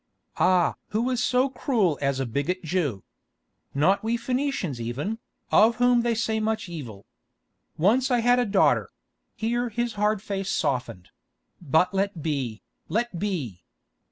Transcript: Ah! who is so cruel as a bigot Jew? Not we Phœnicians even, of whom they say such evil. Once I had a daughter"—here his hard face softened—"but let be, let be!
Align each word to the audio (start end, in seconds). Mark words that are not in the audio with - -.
Ah! 0.39 0.73
who 0.87 1.11
is 1.11 1.23
so 1.23 1.47
cruel 1.47 1.99
as 2.01 2.19
a 2.19 2.25
bigot 2.25 2.63
Jew? 2.63 3.03
Not 3.75 4.03
we 4.03 4.17
Phœnicians 4.17 4.79
even, 4.79 5.19
of 5.51 5.75
whom 5.75 6.01
they 6.01 6.15
say 6.15 6.43
such 6.43 6.67
evil. 6.67 7.05
Once 7.77 8.09
I 8.09 8.21
had 8.21 8.39
a 8.39 8.45
daughter"—here 8.47 9.69
his 9.69 9.93
hard 9.93 10.19
face 10.23 10.49
softened—"but 10.49 11.93
let 11.93 12.19
be, 12.23 12.63
let 12.89 13.19
be! 13.19 13.63